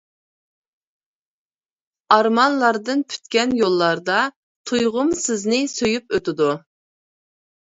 [2.15, 4.17] ئارمانلاردىن پۈتكەن يوللاردا،
[4.73, 6.53] تۇيغۇم سىزنى سۆيۈپ ئۆتىدۇ.